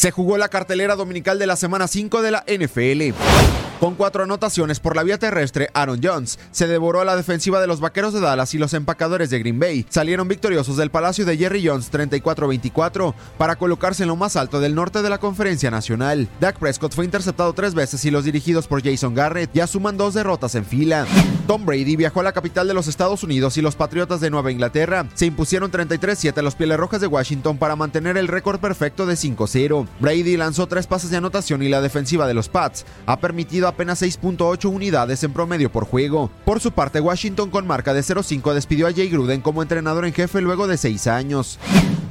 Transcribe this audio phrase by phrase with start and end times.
[0.00, 3.14] Se jugó la cartelera dominical de la semana 5 de la NFL.
[3.80, 7.66] Con cuatro anotaciones por la vía terrestre, Aaron Jones se devoró a la defensiva de
[7.66, 11.36] los Vaqueros de Dallas y los empacadores de Green Bay salieron victoriosos del Palacio de
[11.36, 16.28] Jerry Jones 34-24 para colocarse en lo más alto del norte de la Conferencia Nacional.
[16.40, 20.14] Dak Prescott fue interceptado tres veces y los dirigidos por Jason Garrett ya suman dos
[20.14, 21.06] derrotas en fila.
[21.50, 24.52] Tom Brady viajó a la capital de los Estados Unidos y los Patriotas de Nueva
[24.52, 29.04] Inglaterra se impusieron 33-7 a los Pieles Rojas de Washington para mantener el récord perfecto
[29.04, 29.88] de 5-0.
[29.98, 34.00] Brady lanzó tres pases de anotación y la defensiva de los Pats ha permitido apenas
[34.00, 36.30] 6.8 unidades en promedio por juego.
[36.44, 40.12] Por su parte, Washington con marca de 0-5 despidió a Jay Gruden como entrenador en
[40.12, 41.58] jefe luego de seis años.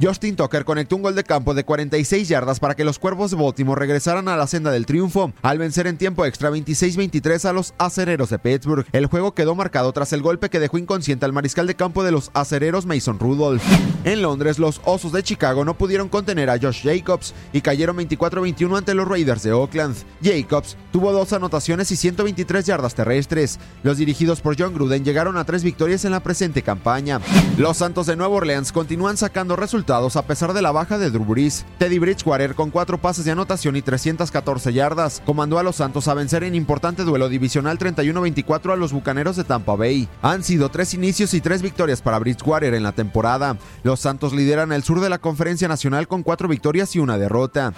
[0.01, 3.37] Justin Tucker conectó un gol de campo de 46 yardas para que los Cuervos de
[3.37, 7.73] Baltimore regresaran a la senda del triunfo, al vencer en tiempo extra 26-23 a los
[7.77, 8.85] acereros de Pittsburgh.
[8.93, 12.11] El juego quedó marcado tras el golpe que dejó inconsciente al mariscal de campo de
[12.11, 13.61] los acereros Mason Rudolph.
[14.05, 18.77] En Londres, los Osos de Chicago no pudieron contener a Josh Jacobs y cayeron 24-21
[18.77, 19.97] ante los Raiders de Oakland.
[20.23, 23.59] Jacobs tuvo dos anotaciones y 123 yardas terrestres.
[23.83, 27.19] Los dirigidos por John Gruden llegaron a tres victorias en la presente campaña.
[27.57, 31.25] Los Santos de Nueva Orleans continúan sacando resultados a pesar de la baja de Drew
[31.25, 31.65] Brees.
[31.79, 36.13] Teddy Bridgewater con cuatro pases de anotación y 314 yardas comandó a los Santos a
[36.13, 40.07] vencer en importante duelo divisional 31-24 a los Bucaneros de Tampa Bay.
[40.21, 43.57] Han sido tres inicios y tres victorias para Bridgewater en la temporada.
[43.81, 47.73] Los Santos lideran el sur de la Conferencia Nacional con cuatro victorias y una derrota.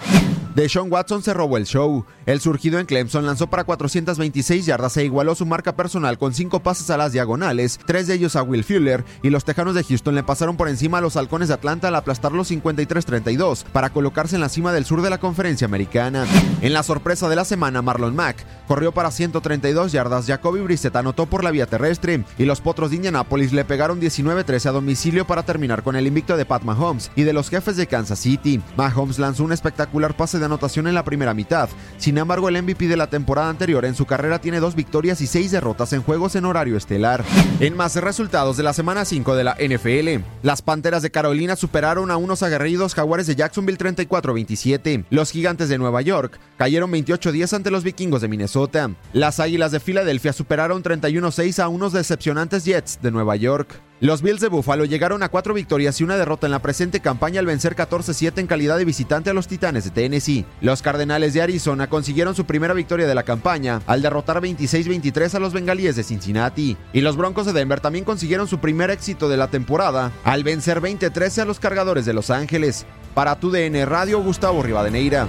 [0.54, 2.04] Deshaun Watson se robó el show.
[2.26, 6.60] El surgido en Clemson lanzó para 426 yardas e igualó su marca personal con cinco
[6.60, 10.14] pases a las diagonales, tres de ellos a Will Fuller, y los Tejanos de Houston
[10.14, 14.34] le pasaron por encima a los Halcones de Atlanta al aplastar los 53-32 para colocarse
[14.34, 16.26] en la cima del sur de la conferencia americana.
[16.60, 21.26] En la sorpresa de la semana, Marlon Mack corrió para 132 yardas, Jacoby Brissett anotó
[21.26, 25.44] por la vía terrestre y los Potros de Indianapolis le pegaron 19-13 a domicilio para
[25.44, 28.60] terminar con el invicto de Pat Mahomes y de los jefes de Kansas City.
[28.76, 31.68] Mahomes lanzó un espectacular pase de anotación en la primera mitad.
[31.96, 35.26] Sin embargo, el MVP de la temporada anterior en su carrera tiene dos victorias y
[35.26, 37.24] seis derrotas en juegos en horario estelar.
[37.60, 42.10] En más resultados de la semana 5 de la NFL, las Panteras de Carolina superaron
[42.10, 45.04] a unos aguerridos jaguares de Jacksonville 34-27.
[45.10, 48.90] Los Gigantes de Nueva York cayeron 28-10 ante los Vikingos de Minnesota.
[49.12, 53.80] Las Águilas de Filadelfia superaron 31-6 a unos decepcionantes Jets de Nueva York.
[54.02, 57.38] Los Bills de Buffalo llegaron a cuatro victorias y una derrota en la presente campaña
[57.38, 60.44] al vencer 14-7 en calidad de visitante a los Titanes de Tennessee.
[60.60, 65.38] Los Cardenales de Arizona consiguieron su primera victoria de la campaña al derrotar 26-23 a
[65.38, 66.76] los Bengalíes de Cincinnati.
[66.92, 70.80] Y los Broncos de Denver también consiguieron su primer éxito de la temporada al vencer
[70.80, 72.86] 20-13 a los Cargadores de Los Ángeles.
[73.14, 75.28] Para tu DN Radio, Gustavo Rivadeneira.